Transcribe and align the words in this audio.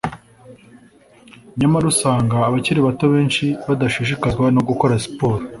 nyamara 1.59 1.85
usanga 1.93 2.35
abakiri 2.47 2.79
bato 2.87 3.05
benshi 3.13 3.45
badashishikazwa 3.67 4.45
no 4.55 4.61
gukora 4.69 4.93
siporo 5.05 5.43